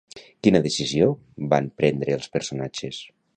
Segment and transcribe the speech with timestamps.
[0.45, 1.09] Quina decisió
[1.53, 3.05] van prendre els personatges?